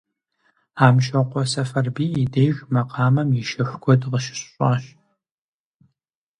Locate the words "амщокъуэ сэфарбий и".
0.85-2.25